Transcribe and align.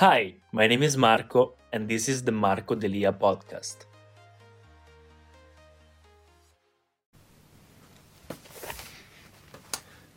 Hi, 0.00 0.34
my 0.52 0.68
name 0.68 0.84
is 0.84 0.96
Marco, 0.96 1.54
and 1.72 1.88
this 1.88 2.08
is 2.08 2.22
the 2.22 2.30
Marco 2.30 2.76
Delia 2.76 3.12
podcast. 3.12 3.78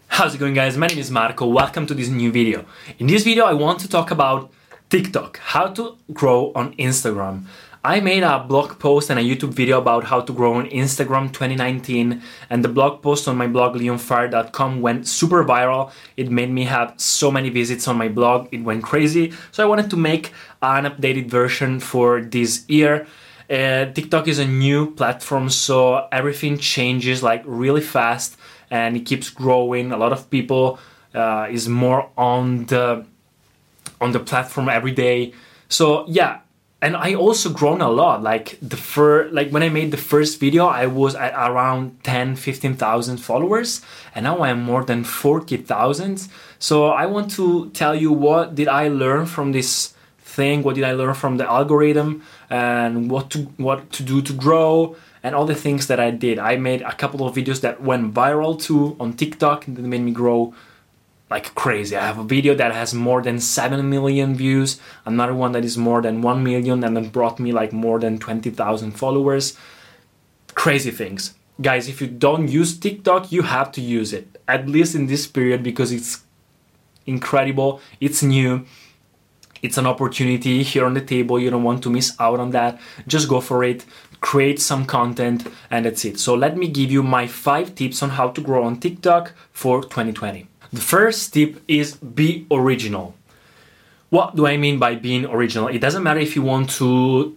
How's 0.06 0.36
it 0.36 0.38
going, 0.38 0.54
guys? 0.54 0.78
My 0.78 0.86
name 0.86 1.00
is 1.00 1.10
Marco. 1.10 1.48
Welcome 1.48 1.88
to 1.88 1.96
this 1.96 2.10
new 2.10 2.32
video. 2.32 2.64
In 3.00 3.08
this 3.08 3.24
video, 3.24 3.46
I 3.46 3.54
want 3.54 3.80
to 3.80 3.90
talk 3.90 4.12
about 4.12 4.52
TikTok, 4.92 5.40
how 5.40 5.70
to 5.70 5.98
grow 6.14 6.52
on 6.54 6.76
Instagram. 6.76 7.46
I 7.84 8.00
made 8.00 8.22
a 8.22 8.38
blog 8.38 8.78
post 8.78 9.10
and 9.10 9.20
a 9.20 9.24
YouTube 9.24 9.56
video 9.56 9.80
about 9.80 10.04
how 10.04 10.22
to 10.22 10.32
grow 10.32 10.54
on 10.54 10.70
Instagram 10.70 11.34
2019, 11.34 12.22
and 12.48 12.64
the 12.64 12.68
blog 12.68 13.02
post 13.02 13.28
on 13.28 13.38
my 13.38 13.48
blog 13.48 13.76
leonfire.com 13.76 14.82
went 14.82 15.08
super 15.08 15.44
viral. 15.44 15.92
It 16.16 16.30
made 16.30 16.52
me 16.52 16.66
have 16.66 16.94
so 16.98 17.32
many 17.32 17.50
visits 17.50 17.88
on 17.88 17.98
my 17.98 18.08
blog, 18.08 18.50
it 18.52 18.62
went 18.62 18.84
crazy. 18.84 19.34
So 19.52 19.64
I 19.64 19.66
wanted 19.66 19.90
to 19.90 19.98
make 19.98 20.32
an 20.62 20.86
updated 20.86 21.28
version 21.28 21.80
for 21.80 22.22
this 22.22 22.66
year. 22.70 23.08
Uh, 23.50 23.86
TikTok 23.86 24.28
is 24.28 24.38
a 24.38 24.46
new 24.46 24.92
platform, 24.94 25.50
so 25.50 26.08
everything 26.12 26.60
changes 26.60 27.24
like 27.24 27.42
really 27.48 27.82
fast 27.82 28.38
and 28.70 28.96
it 28.96 29.08
keeps 29.08 29.32
growing. 29.32 29.92
A 29.92 29.98
lot 29.98 30.14
of 30.14 30.30
people 30.30 30.78
uh, 31.16 31.48
is 31.50 31.68
more 31.68 32.12
on 32.16 32.66
the 32.68 33.08
on 34.00 34.12
the 34.12 34.20
platform 34.20 34.70
every 34.70 34.92
day. 34.92 35.34
So 35.68 36.06
yeah, 36.08 36.42
and 36.82 36.98
I 36.98 37.14
also 37.14 37.50
grown 37.50 37.82
a 37.82 37.90
lot. 37.90 38.24
Like 38.24 38.58
the 38.62 38.78
first, 38.78 39.34
like 39.34 39.52
when 39.52 39.64
I 39.64 39.70
made 39.70 39.92
the 39.92 39.98
first 39.98 40.40
video, 40.40 40.66
I 40.66 40.88
was 40.88 41.16
at 41.16 41.34
around 41.34 42.04
10, 42.04 42.36
15,000 42.36 43.18
followers, 43.18 43.82
and 44.16 44.24
now 44.24 44.42
I'm 44.42 44.62
more 44.64 44.84
than 44.84 45.04
40,000. 45.04 46.28
So 46.60 46.88
I 46.88 47.06
want 47.06 47.32
to 47.32 47.70
tell 47.72 47.96
you 47.96 48.12
what 48.12 48.56
did 48.56 48.68
I 48.68 48.88
learn 48.88 49.26
from 49.26 49.52
this 49.52 49.94
thing? 50.20 50.64
What 50.64 50.76
did 50.76 50.84
I 50.84 50.94
learn 50.94 51.14
from 51.14 51.38
the 51.38 51.46
algorithm, 51.50 52.24
and 52.50 53.12
what 53.12 53.30
to 53.32 53.40
what 53.58 53.92
to 53.92 54.04
do 54.04 54.22
to 54.22 54.34
grow, 54.34 54.96
and 55.24 55.36
all 55.36 55.46
the 55.46 55.56
things 55.56 55.88
that 55.88 56.00
I 56.00 56.10
did. 56.10 56.40
I 56.40 56.56
made 56.58 56.82
a 56.82 56.94
couple 56.94 57.28
of 57.28 57.36
videos 57.36 57.62
that 57.62 57.82
went 57.82 58.14
viral 58.14 58.60
too 58.60 58.96
on 59.00 59.14
TikTok, 59.14 59.66
that 59.66 59.84
made 59.84 60.02
me 60.02 60.12
grow 60.12 60.54
like 61.32 61.56
crazy. 61.56 61.96
I 61.96 62.06
have 62.06 62.20
a 62.20 62.26
video 62.26 62.54
that 62.56 62.74
has 62.74 62.94
more 62.94 63.22
than 63.22 63.40
7 63.40 63.90
million 63.90 64.36
views, 64.36 64.82
another 65.06 65.34
one 65.34 65.54
that 65.54 65.64
is 65.64 65.78
more 65.78 66.02
than 66.02 66.22
1 66.22 66.44
million, 66.44 66.84
and 66.84 66.96
then 66.98 67.08
brought 67.08 67.40
me 67.40 67.54
like 67.54 67.72
more 67.72 68.00
than 68.00 68.20
20,000 68.20 68.92
followers. 68.92 69.58
Crazy 70.54 70.92
things. 70.92 71.34
Guys, 71.62 71.88
if 71.88 72.02
you 72.02 72.08
don't 72.08 72.50
use 72.50 72.78
TikTok, 72.78 73.32
you 73.32 73.44
have 73.44 73.72
to 73.72 73.82
use 73.82 74.12
it, 74.12 74.42
at 74.48 74.68
least 74.68 74.94
in 74.94 75.08
this 75.08 75.26
period, 75.26 75.64
because 75.64 75.94
it's 75.94 76.24
incredible, 77.06 77.80
it's 78.02 78.22
new. 78.22 78.66
It's 79.62 79.78
an 79.78 79.86
opportunity 79.86 80.64
here 80.64 80.86
on 80.86 80.94
the 80.94 81.02
table. 81.02 81.40
You 81.40 81.50
don't 81.50 81.64
want 81.64 81.84
to 81.84 81.90
miss 81.90 82.16
out 82.20 82.40
on 82.40 82.52
that. 82.52 82.80
Just 83.08 83.30
go 83.30 83.42
for 83.42 83.64
it, 83.64 83.86
create 84.20 84.60
some 84.60 84.86
content, 84.86 85.48
and 85.70 85.86
that's 85.86 86.04
it. 86.06 86.20
So, 86.20 86.34
let 86.36 86.58
me 86.58 86.68
give 86.68 86.92
you 86.92 87.04
my 87.04 87.28
five 87.28 87.76
tips 87.76 88.02
on 88.02 88.12
how 88.12 88.30
to 88.30 88.42
grow 88.42 88.64
on 88.64 88.80
TikTok 88.80 89.34
for 89.52 89.84
2020. 89.84 90.48
The 90.74 90.82
first 90.82 91.34
tip 91.34 91.62
is 91.68 91.96
be 91.96 92.48
original. 92.50 93.14
What 94.10 94.36
do 94.36 94.48
I 94.48 94.58
mean 94.58 94.80
by 94.80 94.96
being 94.96 95.26
original? 95.26 95.68
It 95.68 95.80
doesn't 95.80 96.04
matter 96.04 96.20
if 96.20 96.36
you 96.36 96.42
want 96.42 96.70
to 96.72 97.36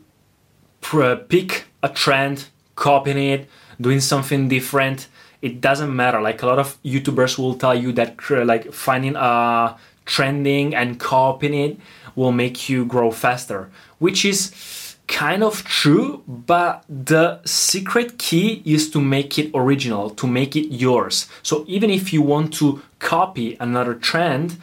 pick 1.29 1.67
a 1.83 1.89
trend, 1.89 2.49
copying 2.75 3.19
it, 3.19 3.49
doing 3.81 4.01
something 4.01 4.49
different. 4.49 5.09
It 5.43 5.61
doesn't 5.61 5.95
matter. 5.95 6.21
Like 6.21 6.43
a 6.43 6.47
lot 6.47 6.59
of 6.59 6.81
YouTubers 6.83 7.39
will 7.39 7.55
tell 7.55 7.75
you 7.75 7.93
that 7.93 8.17
like 8.31 8.73
finding 8.73 9.15
a 9.17 9.77
trending 10.05 10.75
and 10.75 11.01
copying 11.01 11.55
it 11.55 11.79
will 12.17 12.33
make 12.33 12.69
you 12.69 12.85
grow 12.85 13.11
faster, 13.11 13.71
which 13.99 14.25
is 14.25 14.97
kind 15.07 15.43
of 15.43 15.65
true, 15.65 16.23
but 16.27 16.85
the 16.89 17.41
secret 17.45 18.19
key 18.19 18.63
is 18.65 18.91
to 18.91 19.01
make 19.01 19.39
it 19.39 19.51
original, 19.55 20.11
to 20.11 20.27
make 20.27 20.57
it 20.57 20.73
yours. 20.73 21.29
So 21.43 21.65
even 21.69 21.91
if 21.91 22.13
you 22.13 22.23
want 22.23 22.55
to 22.55 22.83
copy 22.99 23.57
another 23.61 23.95
trend, 23.95 24.57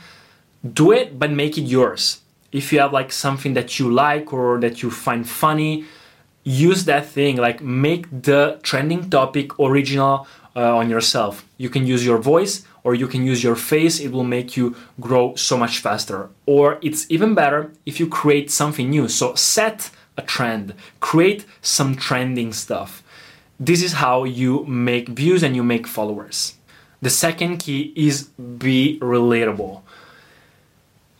do 0.73 0.91
it 0.91 1.19
but 1.19 1.31
make 1.31 1.57
it 1.57 1.63
yours. 1.63 2.21
If 2.51 2.73
you 2.73 2.79
have 2.79 2.91
like 2.91 3.11
something 3.11 3.53
that 3.53 3.79
you 3.79 3.89
like 3.91 4.33
or 4.33 4.59
that 4.59 4.81
you 4.81 4.91
find 4.91 5.27
funny, 5.27 5.85
use 6.43 6.85
that 6.85 7.05
thing, 7.05 7.37
like 7.37 7.61
make 7.61 8.07
the 8.09 8.59
trending 8.63 9.09
topic 9.09 9.59
original 9.59 10.27
uh, 10.55 10.75
on 10.75 10.89
yourself. 10.89 11.45
You 11.57 11.69
can 11.69 11.85
use 11.85 12.05
your 12.05 12.17
voice 12.17 12.65
or 12.83 12.95
you 12.95 13.07
can 13.07 13.23
use 13.23 13.43
your 13.43 13.55
face, 13.55 13.99
it 13.99 14.11
will 14.11 14.23
make 14.23 14.57
you 14.57 14.75
grow 14.99 15.35
so 15.35 15.57
much 15.57 15.79
faster. 15.79 16.29
Or 16.45 16.79
it's 16.81 17.05
even 17.09 17.35
better 17.35 17.71
if 17.85 17.99
you 17.99 18.07
create 18.07 18.49
something 18.49 18.89
new. 18.89 19.07
So 19.07 19.35
set 19.35 19.91
a 20.17 20.21
trend, 20.21 20.73
create 20.99 21.45
some 21.61 21.95
trending 21.95 22.53
stuff. 22.53 23.03
This 23.59 23.83
is 23.83 23.93
how 23.93 24.23
you 24.23 24.65
make 24.65 25.09
views 25.09 25.43
and 25.43 25.55
you 25.55 25.63
make 25.63 25.85
followers. 25.85 26.55
The 27.01 27.09
second 27.09 27.57
key 27.57 27.93
is 27.95 28.23
be 28.23 28.99
relatable. 29.01 29.81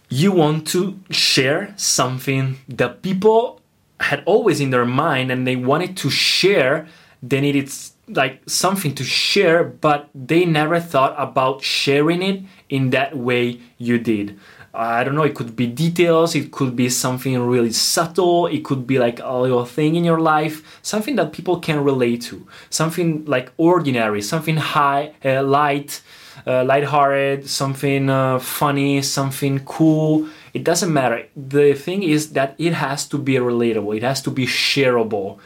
You 0.09 0.31
want 0.31 0.67
to 0.69 0.99
share 1.09 1.73
something 1.77 2.57
that 2.67 3.01
people 3.01 3.61
had 3.99 4.23
always 4.25 4.59
in 4.59 4.71
their 4.71 4.85
mind 4.85 5.31
and 5.31 5.47
they 5.47 5.55
wanted 5.55 5.95
to 5.97 6.09
share, 6.09 6.87
they 7.21 7.41
needed 7.41 7.71
like 8.07 8.41
something 8.47 8.95
to 8.95 9.03
share, 9.03 9.63
but 9.63 10.09
they 10.13 10.45
never 10.45 10.79
thought 10.79 11.15
about 11.17 11.63
sharing 11.63 12.21
it 12.21 12.41
in 12.69 12.89
that 12.89 13.17
way 13.17 13.59
you 13.77 13.99
did. 13.99 14.39
I 14.73 15.03
don't 15.03 15.15
know, 15.15 15.23
it 15.23 15.35
could 15.35 15.55
be 15.55 15.67
details, 15.67 16.33
it 16.33 16.51
could 16.51 16.77
be 16.77 16.87
something 16.89 17.37
really 17.37 17.73
subtle, 17.73 18.47
it 18.47 18.63
could 18.63 18.87
be 18.87 18.99
like 18.99 19.19
a 19.19 19.37
little 19.37 19.65
thing 19.65 19.95
in 19.95 20.05
your 20.05 20.19
life, 20.19 20.79
something 20.81 21.17
that 21.17 21.33
people 21.33 21.59
can 21.59 21.83
relate 21.83 22.21
to, 22.23 22.47
something 22.69 23.25
like 23.25 23.51
ordinary, 23.57 24.21
something 24.21 24.55
high, 24.55 25.13
uh, 25.25 25.43
light, 25.43 26.01
uh, 26.47 26.63
lighthearted, 26.63 27.49
something 27.49 28.09
uh, 28.09 28.39
funny, 28.39 29.01
something 29.01 29.59
cool. 29.65 30.27
It 30.53 30.63
doesn't 30.63 30.91
matter. 30.91 31.27
The 31.35 31.73
thing 31.73 32.03
is 32.03 32.31
that 32.31 32.55
it 32.57 32.73
has 32.73 33.05
to 33.09 33.17
be 33.17 33.33
relatable, 33.33 33.97
it 33.97 34.03
has 34.03 34.21
to 34.21 34.31
be 34.31 34.45
shareable. 34.45 35.39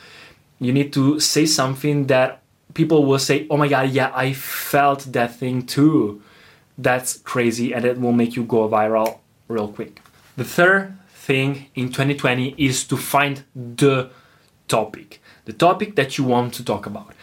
You 0.60 0.72
need 0.72 0.94
to 0.94 1.20
say 1.20 1.46
something 1.46 2.08
that 2.08 2.42
people 2.74 3.06
will 3.06 3.20
say, 3.20 3.48
oh 3.50 3.58
my 3.58 3.68
god, 3.68 3.90
yeah, 3.90 4.12
I 4.16 4.34
felt 4.34 5.12
that 5.14 5.36
thing 5.36 5.66
too 5.66 6.22
that's 6.78 7.18
crazy 7.20 7.74
and 7.74 7.86
it 7.86 8.00
will 8.00 8.12
make 8.12 8.36
you 8.36 8.44
go 8.44 8.68
viral 8.68 9.20
real 9.48 9.68
quick. 9.68 10.02
The 10.38 10.44
third 10.44 10.98
thing 11.10 11.68
in 11.76 11.88
2020 11.90 12.56
is 12.58 12.84
to 12.86 12.98
find 12.98 13.44
the 13.56 14.10
topic, 14.68 15.22
the 15.46 15.54
topic 15.54 15.96
that 15.96 16.18
you 16.18 16.24
want 16.24 16.54
to 16.56 16.66
talk 16.66 16.86
about. 16.86 17.14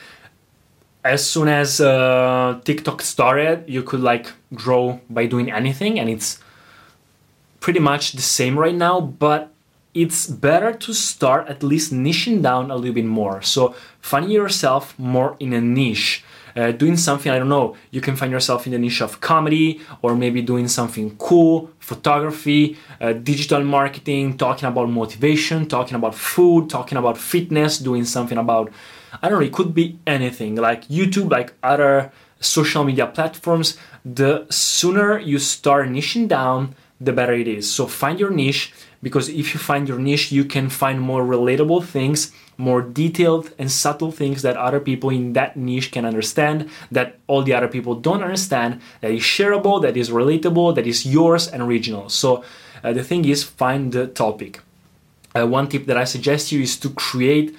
As 1.05 1.28
soon 1.28 1.49
as 1.49 1.81
uh, 1.81 2.61
TikTok 2.64 3.02
started, 3.02 3.64
you 3.69 3.82
could 3.82 4.00
like 4.00 4.32
grow 4.55 5.00
by 5.11 5.26
doing 5.26 5.50
anything, 5.50 5.99
and 5.99 6.08
it's 6.08 6.38
pretty 7.58 7.81
much 7.81 8.12
the 8.12 8.23
same 8.23 8.56
right 8.56 8.75
now. 8.75 9.00
But 9.00 9.51
it's 9.94 10.27
better 10.27 10.73
to 10.73 10.94
start 10.94 11.49
at 11.49 11.62
least 11.62 11.93
niching 11.93 12.43
down 12.43 12.71
a 12.71 12.77
little 12.77 12.94
bit 12.94 13.05
more. 13.05 13.43
So 13.43 13.75
finding 14.00 14.31
yourself 14.31 14.99
more 14.99 15.37
in 15.39 15.53
a 15.53 15.61
niche. 15.61 16.25
Uh, 16.55 16.71
doing 16.71 16.99
something, 16.99 17.33
I 17.33 17.39
don't 17.39 17.49
know, 17.49 17.77
you 17.91 18.03
can 18.03 18.15
find 18.15 18.31
yourself 18.31 18.67
in 18.67 18.73
the 18.73 18.79
niche 18.79 19.00
of 19.00 19.23
comedy 19.23 19.81
or 20.03 20.15
maybe 20.15 20.43
doing 20.43 20.69
something 20.69 21.17
cool, 21.17 21.71
photography, 21.79 22.77
uh, 23.00 23.15
digital 23.15 23.65
marketing, 23.65 24.37
talking 24.37 24.69
about 24.69 24.91
motivation, 24.91 25.67
talking 25.67 25.95
about 25.95 26.15
food, 26.15 26.69
talking 26.69 26.99
about 26.99 27.17
fitness, 27.17 27.79
doing 27.79 28.05
something 28.05 28.37
about, 28.37 28.71
I 29.23 29.31
don't 29.31 29.41
know, 29.41 29.47
it 29.47 29.53
could 29.55 29.75
be 29.75 29.99
anything 30.06 30.56
like 30.56 30.87
YouTube, 30.88 31.31
like 31.31 31.55
other 31.62 32.12
social 32.38 32.85
media 32.85 33.06
platforms. 33.06 33.79
The 34.05 34.47
sooner 34.50 35.19
you 35.19 35.38
start 35.38 35.88
niching 35.88 36.29
down, 36.29 36.75
the 37.00 37.12
better 37.15 37.33
it 37.33 37.49
is. 37.49 37.73
So 37.73 37.87
find 37.87 38.21
your 38.21 38.31
niche 38.31 38.75
because 39.02 39.28
if 39.28 39.52
you 39.52 39.58
find 39.58 39.88
your 39.88 39.99
niche, 39.99 40.31
you 40.31 40.44
can 40.44 40.69
find 40.69 41.00
more 41.00 41.25
relatable 41.25 41.84
things, 41.84 42.32
more 42.56 42.81
detailed 42.81 43.50
and 43.58 43.70
subtle 43.70 44.12
things 44.12 44.43
that 44.43 44.56
other 44.56 44.78
people 44.78 45.10
in 45.10 45.32
that 45.32 45.56
niche 45.56 45.90
can 45.90 46.04
understand, 46.04 46.70
that 46.90 47.19
all 47.26 47.43
the 47.43 47.52
other 47.52 47.69
people 47.69 47.94
don't 47.94 48.22
understand, 48.22 48.81
that 49.00 49.10
is 49.10 49.22
shareable, 49.22 49.82
that 49.82 49.96
is 49.96 50.10
relatable, 50.10 50.75
that 50.75 50.87
is 50.87 51.04
yours 51.04 51.49
and 51.49 51.62
original. 51.62 52.08
So 52.08 52.44
uh, 52.84 52.93
the 52.93 53.02
thing 53.02 53.25
is, 53.25 53.43
find 53.43 53.93
the 53.93 54.06
topic. 54.06 54.60
Uh, 55.34 55.46
one 55.46 55.66
tip 55.69 55.87
that 55.87 55.96
I 55.96 56.04
suggest 56.04 56.52
you 56.52 56.60
is 56.62 56.76
to 56.78 56.90
create 56.90 57.56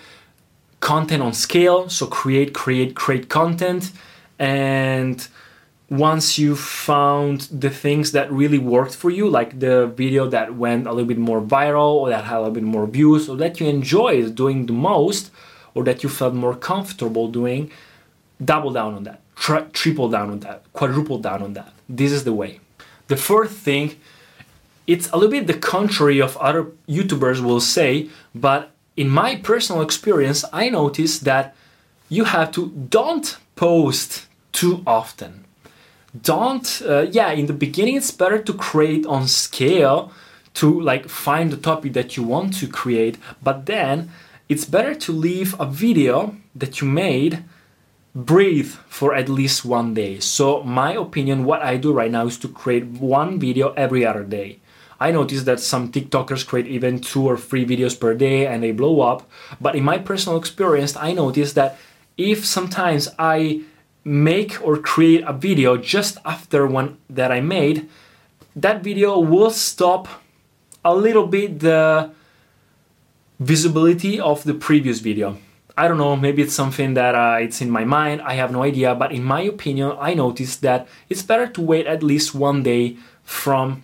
content 0.80 1.24
on 1.24 1.34
scale. 1.34 1.90
So 1.90 2.08
create, 2.08 2.54
create, 2.54 2.96
create 2.96 3.30
content 3.30 3.92
and 4.40 5.28
once 5.90 6.40
you 6.40 6.56
found 6.56 7.42
the 7.52 7.70
things 7.70 8.14
that 8.14 8.32
really 8.32 8.58
worked 8.58 8.96
for 8.96 9.10
you, 9.10 9.28
like 9.30 9.60
the 9.60 9.88
video 9.88 10.28
that 10.28 10.56
went 10.56 10.88
a 10.88 10.92
little 10.92 11.08
bit 11.08 11.18
more 11.18 11.42
viral 11.42 11.96
or 11.96 12.10
that 12.10 12.24
had 12.24 12.38
a 12.38 12.40
little 12.40 12.54
bit 12.54 12.64
more 12.64 12.88
views 12.88 13.30
or 13.30 13.36
that 13.38 13.60
you 13.60 13.68
enjoyed 13.68 14.36
doing 14.36 14.66
the 14.66 14.74
most 14.74 15.32
or 15.76 15.84
that 15.84 16.02
you 16.02 16.10
felt 16.10 16.34
more 16.34 16.56
comfortable 16.56 17.28
doing, 17.28 17.70
double 18.44 18.72
down 18.72 18.94
on 18.94 19.04
that, 19.04 19.22
tri- 19.36 19.68
triple 19.74 20.10
down 20.10 20.30
on 20.30 20.40
that, 20.40 20.64
quadruple 20.74 21.18
down 21.18 21.44
on 21.44 21.54
that. 21.54 21.74
This 21.90 22.12
is 22.12 22.24
the 22.24 22.34
way. 22.34 22.60
The 23.08 23.18
fourth 23.18 23.52
thing, 23.52 23.96
it's 24.88 25.10
a 25.10 25.18
little 25.18 25.32
bit 25.32 25.48
the 25.48 25.54
contrary 25.54 26.22
of 26.22 26.38
other 26.38 26.72
YouTubers 26.88 27.42
will 27.42 27.60
say, 27.60 28.10
but 28.34 28.72
in 28.96 29.10
my 29.10 29.36
personal 29.36 29.82
experience, 29.82 30.46
I 30.54 30.70
noticed 30.70 31.26
that 31.26 31.56
you 32.10 32.26
have 32.26 32.52
to 32.54 32.70
don't 32.90 33.38
post 33.56 34.28
too 34.52 34.84
often 34.86 35.43
don't 36.22 36.82
uh, 36.86 37.08
yeah 37.12 37.32
in 37.32 37.48
the 37.48 37.54
beginning 37.54 37.96
it's 37.96 38.12
better 38.12 38.42
to 38.42 38.54
create 38.54 39.06
on 39.06 39.28
scale 39.28 40.12
to 40.54 40.80
like 40.80 41.10
find 41.10 41.52
the 41.52 41.58
topic 41.58 41.94
that 41.94 42.16
you 42.16 42.24
want 42.24 42.54
to 42.54 42.68
create 42.68 43.18
but 43.42 43.66
then 43.66 44.12
it's 44.48 44.66
better 44.66 44.94
to 44.94 45.12
leave 45.12 45.60
a 45.60 45.66
video 45.66 46.36
that 46.54 46.80
you 46.80 46.88
made 46.88 47.44
breathe 48.16 48.72
for 48.88 49.16
at 49.16 49.28
least 49.28 49.66
one 49.66 49.94
day. 49.94 50.20
So 50.20 50.62
my 50.64 50.94
opinion 50.94 51.46
what 51.46 51.62
i 51.64 51.78
do 51.78 51.92
right 51.92 52.12
now 52.12 52.28
is 52.28 52.38
to 52.40 52.48
create 52.48 52.86
one 52.86 53.40
video 53.40 53.74
every 53.74 54.06
other 54.06 54.24
day. 54.24 54.60
I 55.00 55.12
notice 55.12 55.44
that 55.44 55.60
some 55.60 55.92
tiktokers 55.92 56.46
create 56.46 56.68
even 56.68 57.00
two 57.00 57.26
or 57.26 57.38
three 57.38 57.66
videos 57.66 58.00
per 58.00 58.14
day 58.14 58.46
and 58.46 58.62
they 58.62 58.72
blow 58.72 59.02
up 59.02 59.30
but 59.60 59.76
in 59.76 59.84
my 59.84 59.98
personal 59.98 60.38
experience 60.38 60.96
i 60.96 61.12
notice 61.12 61.54
that 61.54 61.78
if 62.16 62.46
sometimes 62.46 63.10
i 63.18 63.62
make 64.04 64.62
or 64.66 64.78
create 64.78 65.24
a 65.26 65.34
video 65.34 65.78
just 65.78 66.18
after 66.26 66.68
one 66.68 66.98
that 67.10 67.32
I 67.32 67.42
made, 67.42 67.90
that 68.56 68.84
video 68.84 69.20
will 69.20 69.50
stop 69.50 70.08
a 70.84 70.94
little 70.94 71.28
bit 71.28 71.60
the 71.60 72.12
visibility 73.40 74.20
of 74.20 74.44
the 74.44 74.54
previous 74.54 75.00
video. 75.00 75.38
I 75.76 75.88
don't 75.88 75.98
know, 75.98 76.16
maybe 76.16 76.44
it's 76.44 76.54
something 76.54 76.94
that 76.94 77.16
uh, 77.16 77.38
it's 77.40 77.60
in 77.60 77.72
my 77.72 77.84
mind, 77.84 78.22
I 78.22 78.36
have 78.36 78.52
no 78.52 78.64
idea, 78.64 78.94
but 78.94 79.12
in 79.12 79.24
my 79.24 79.42
opinion, 79.42 79.94
I 80.00 80.14
noticed 80.14 80.62
that 80.62 80.88
it's 81.10 81.24
better 81.24 81.48
to 81.48 81.62
wait 81.62 81.88
at 81.88 82.04
least 82.04 82.36
one 82.36 82.62
day 82.62 82.98
from 83.24 83.84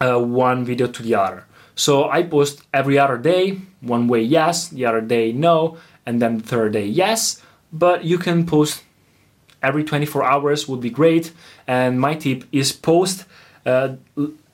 uh, 0.00 0.18
one 0.18 0.64
video 0.64 0.88
to 0.88 1.02
the 1.02 1.14
other. 1.14 1.46
So 1.74 2.10
I 2.10 2.22
post 2.22 2.62
every 2.74 2.98
other 2.98 3.16
day, 3.16 3.58
one 3.80 4.08
way 4.08 4.20
yes, 4.20 4.68
the 4.68 4.84
other 4.84 5.00
day 5.00 5.32
no, 5.32 5.78
and 6.04 6.20
then 6.20 6.38
the 6.38 6.44
third 6.44 6.74
day 6.74 6.86
yes, 6.86 7.40
but 7.72 8.04
you 8.04 8.18
can 8.18 8.44
post 8.44 8.82
every 9.62 9.84
24 9.84 10.24
hours 10.24 10.68
would 10.68 10.80
be 10.80 10.90
great. 10.90 11.32
And 11.66 12.00
my 12.00 12.14
tip 12.14 12.44
is 12.52 12.72
post 12.72 13.24
uh, 13.64 13.94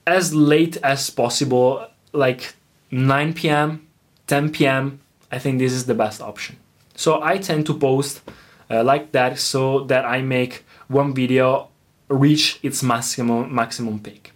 as 0.05 0.33
late 0.33 0.77
as 0.77 1.09
possible, 1.09 1.87
like 2.13 2.53
9 2.91 3.33
p.m., 3.33 3.87
10 4.27 4.51
p.m. 4.51 4.99
I 5.31 5.39
think 5.39 5.59
this 5.59 5.73
is 5.73 5.85
the 5.85 5.93
best 5.93 6.21
option. 6.21 6.57
So 6.95 7.21
I 7.23 7.37
tend 7.37 7.65
to 7.67 7.73
post 7.73 8.21
uh, 8.69 8.83
like 8.83 9.11
that 9.13 9.39
so 9.39 9.85
that 9.85 10.05
I 10.05 10.21
make 10.21 10.65
one 10.87 11.13
video 11.13 11.69
reach 12.09 12.59
its 12.63 12.81
maximum 12.83 13.53
maximum 13.53 13.99
peak. 13.99 14.31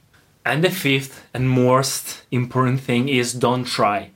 And 0.46 0.64
the 0.64 0.70
fifth 0.70 1.26
and 1.34 1.50
most 1.50 2.24
important 2.32 2.82
thing 2.82 3.10
is 3.10 3.34
don't 3.34 3.64
try. 3.64 4.12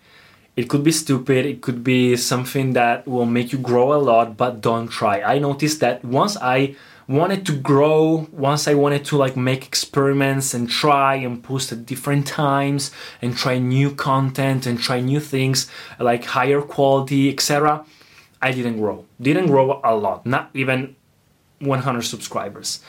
It 0.58 0.70
could 0.70 0.84
be 0.84 0.92
stupid, 0.92 1.46
it 1.46 1.62
could 1.62 1.84
be 1.84 2.18
something 2.18 2.74
that 2.74 3.08
will 3.08 3.28
make 3.28 3.52
you 3.52 3.60
grow 3.60 3.94
a 3.94 4.02
lot, 4.02 4.36
but 4.36 4.60
don't 4.60 4.88
try. 4.88 5.22
I 5.22 5.38
noticed 5.38 5.82
that 5.82 6.04
once 6.04 6.36
I 6.36 6.76
wanted 7.08 7.46
to 7.46 7.54
grow, 7.56 8.28
once 8.32 8.68
I 8.68 8.74
wanted 8.74 9.06
to 9.06 9.18
like 9.18 9.38
make 9.38 9.68
experiments 9.68 10.56
and 10.56 10.68
try 10.68 11.14
and 11.16 11.44
post 11.44 11.72
at 11.72 11.86
different 11.86 12.26
times 12.26 12.90
and 13.22 13.38
try 13.38 13.60
new 13.60 13.94
content 13.94 14.66
and 14.66 14.80
try 14.80 15.00
new 15.00 15.20
things 15.20 15.70
like 16.00 16.26
higher 16.26 16.62
quality, 16.62 17.30
etc. 17.30 17.86
I 18.42 18.52
didn't 18.52 18.78
grow. 18.78 19.06
Didn't 19.22 19.48
grow 19.48 19.80
a 19.84 19.96
lot, 19.96 20.26
not 20.26 20.50
even 20.56 20.96
100 21.60 22.02
subscribers. 22.02 22.80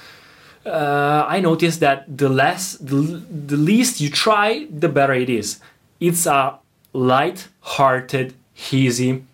Uh, 0.65 1.27
I 1.29 1.41
noticed 1.41 1.81
that 1.81 2.17
the 2.17 2.31
less, 2.31 2.79
the, 2.79 2.97
the 2.97 3.59
least 3.59 4.01
you 4.01 4.09
try, 4.09 4.67
the 4.71 4.89
better 4.89 5.13
it 5.13 5.29
is. 5.29 5.61
It's 6.01 6.25
a 6.27 6.59
light-hearted, 6.93 8.35
easy 8.73 9.25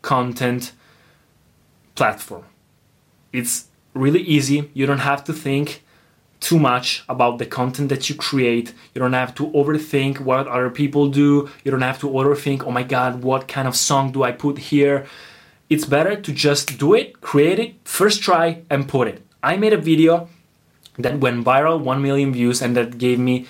content 0.00 0.72
platform. 1.94 2.44
It's 3.32 3.68
really 3.94 4.20
easy. 4.20 4.70
You 4.74 4.86
don't 4.86 4.98
have 4.98 5.24
to 5.24 5.32
think 5.32 5.82
too 6.40 6.58
much 6.58 7.04
about 7.08 7.38
the 7.38 7.46
content 7.46 7.88
that 7.88 8.08
you 8.08 8.16
create. 8.16 8.74
You 8.94 8.98
don't 8.98 9.12
have 9.12 9.34
to 9.36 9.48
overthink 9.50 10.18
what 10.18 10.48
other 10.48 10.70
people 10.70 11.08
do. 11.08 11.48
You 11.62 11.70
don't 11.70 11.82
have 11.82 12.00
to 12.00 12.08
overthink, 12.08 12.64
oh 12.64 12.72
my 12.72 12.82
god, 12.82 13.22
what 13.22 13.46
kind 13.46 13.68
of 13.68 13.76
song 13.76 14.10
do 14.10 14.24
I 14.24 14.32
put 14.32 14.58
here? 14.58 15.06
It's 15.70 15.84
better 15.84 16.16
to 16.16 16.32
just 16.32 16.78
do 16.78 16.94
it, 16.94 17.20
create 17.20 17.58
it, 17.58 17.76
first 17.84 18.22
try, 18.22 18.62
and 18.68 18.88
put 18.88 19.08
it. 19.08 19.22
I 19.42 19.56
made 19.56 19.72
a 19.72 19.78
video 19.78 20.28
that 20.98 21.20
went 21.20 21.44
viral, 21.44 21.80
1 21.80 22.02
million 22.02 22.32
views, 22.32 22.60
and 22.60 22.76
that 22.76 22.98
gave 22.98 23.18
me 23.18 23.46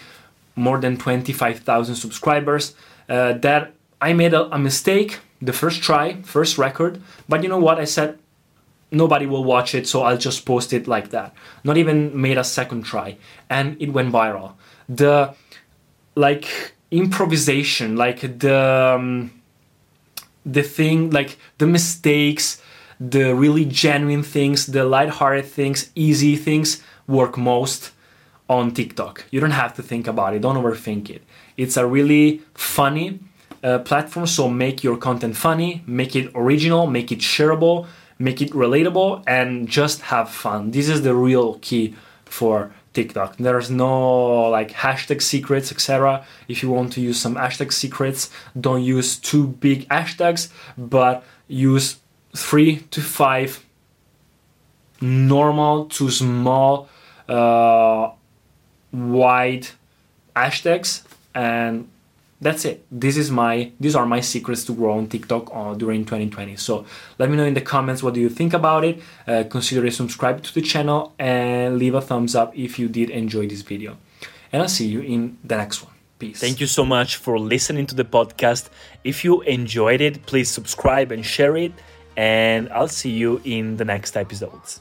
more 0.55 0.79
than 0.79 0.97
25,000 0.99 1.95
subscribers 1.97 2.75
uh, 3.09 3.35
that 3.35 3.75
I 4.01 4.13
made 4.13 4.35
a, 4.35 4.55
a 4.55 4.59
mistake 4.59 5.21
the 5.41 5.53
first 5.53 5.83
try, 5.83 6.23
first 6.23 6.57
record, 6.57 7.03
but 7.29 7.43
you 7.43 7.49
know 7.49 7.59
what? 7.59 7.79
I 7.79 7.85
said 7.85 8.19
nobody 8.93 9.27
will 9.27 9.43
watch 9.43 9.75
it, 9.75 9.89
so 9.89 10.03
I'll 10.03 10.19
just 10.19 10.47
post 10.47 10.73
it 10.73 10.87
like 10.87 11.11
that. 11.11 11.35
Not 11.65 11.77
even 11.77 12.21
made 12.21 12.39
a 12.39 12.45
second 12.45 12.85
try, 12.85 13.17
and 13.51 13.77
it 13.81 13.93
went 13.93 14.13
viral. 14.13 14.55
The 14.89 15.35
like 16.15 16.75
improvisation, 16.91 17.97
like 17.97 18.39
the 18.39 18.95
um, 18.97 19.43
the 20.47 20.63
thing, 20.63 21.11
like 21.11 21.39
the 21.59 21.67
mistakes, 21.67 22.63
the 23.01 23.35
really 23.35 23.65
genuine 23.65 24.23
things, 24.23 24.67
the 24.67 24.85
light-hearted 24.85 25.47
things, 25.47 25.91
easy 25.95 26.37
things 26.37 26.83
work 27.07 27.37
most 27.37 27.91
on 28.59 28.73
TikTok. 28.73 29.25
You 29.31 29.41
don't 29.41 29.53
have 29.53 29.75
to 29.75 29.83
think 29.83 30.07
about 30.07 30.35
it. 30.35 30.43
Don't 30.43 30.57
overthink 30.57 31.11
it. 31.11 31.23
It's 31.57 31.77
a 31.77 31.87
really 31.87 32.43
funny 32.55 33.21
uh, 33.63 33.79
platform. 33.81 34.27
So 34.27 34.49
make 34.49 34.83
your 34.83 34.97
content 34.97 35.37
funny, 35.37 35.83
make 35.87 36.17
it 36.17 36.31
original, 36.35 36.87
make 36.87 37.13
it 37.13 37.21
shareable, 37.21 37.87
make 38.19 38.41
it 38.41 38.51
relatable, 38.51 39.25
and 39.27 39.69
just 39.69 40.03
have 40.03 40.31
fun. 40.31 40.71
This 40.71 40.89
is 40.89 41.03
the 41.03 41.15
real 41.15 41.59
key 41.61 41.95
for 42.25 42.73
TikTok. 42.93 43.37
There's 43.37 43.71
no 43.71 44.49
like 44.49 44.71
hashtag 44.73 45.23
secrets, 45.23 45.73
etc. 45.73 46.25
If 46.49 46.63
you 46.63 46.71
want 46.71 46.93
to 46.95 47.01
use 47.01 47.19
some 47.19 47.37
hashtag 47.37 47.73
secrets, 47.73 48.31
don't 48.59 48.83
use 48.83 49.19
too 49.19 49.47
big 49.47 49.89
hashtags, 49.89 50.51
but 50.77 51.25
use 51.49 51.99
three 52.35 52.77
to 52.91 53.01
five 53.01 53.65
normal 55.01 55.87
to 55.87 56.11
small 56.11 56.89
uh, 57.29 58.11
wide 58.93 59.69
hashtags 60.37 61.03
and 61.35 61.89
that's 62.41 62.65
it 62.65 62.85
this 62.91 63.17
is 63.17 63.31
my 63.31 63.71
these 63.79 63.95
are 63.95 64.05
my 64.05 64.21
secrets 64.21 64.65
to 64.65 64.73
grow 64.75 64.93
on 64.93 65.07
tiktok 65.07 65.51
uh, 65.55 65.75
during 65.75 66.05
2020 66.05 66.57
so 66.57 66.85
let 67.19 67.31
me 67.31 67.37
know 67.37 67.45
in 67.45 67.55
the 67.55 67.61
comments 67.61 68.03
what 68.03 68.15
do 68.15 68.21
you 68.21 68.29
think 68.29 68.53
about 68.53 68.85
it 68.85 69.01
uh, 69.27 69.45
consider 69.49 69.89
subscribe 69.91 70.43
to 70.43 70.53
the 70.55 70.61
channel 70.61 71.15
and 71.19 71.79
leave 71.79 71.95
a 71.95 72.01
thumbs 72.01 72.35
up 72.35 72.57
if 72.57 72.79
you 72.79 72.89
did 72.89 73.11
enjoy 73.11 73.47
this 73.47 73.63
video 73.63 73.97
and 74.53 74.61
i'll 74.61 74.69
see 74.69 74.87
you 74.87 75.01
in 75.01 75.39
the 75.45 75.57
next 75.57 75.83
one 75.83 75.93
Peace. 76.23 76.39
Thank 76.39 76.61
you 76.61 76.69
so 76.69 76.85
much 76.85 77.17
for 77.17 77.37
listening 77.37 77.85
to 77.87 77.97
the 77.97 78.05
podcast. 78.05 78.69
If 79.03 79.25
you 79.25 79.41
enjoyed 79.41 80.01
it, 80.01 80.25
please 80.25 80.49
subscribe 80.49 81.11
and 81.11 81.27
share 81.27 81.57
it. 81.57 81.73
And 82.17 82.69
I'll 82.69 82.87
see 82.87 83.11
you 83.11 83.41
in 83.45 83.77
the 83.77 83.85
next 83.85 84.17
episodes. 84.17 84.81